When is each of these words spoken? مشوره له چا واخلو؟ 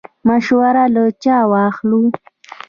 مشوره 0.27 0.85
له 0.93 1.03
چا 1.23 1.37
واخلو؟ 1.51 2.01